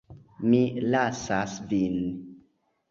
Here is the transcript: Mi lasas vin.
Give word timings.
Mi 0.53 0.61
lasas 0.95 1.57
vin. 1.75 2.03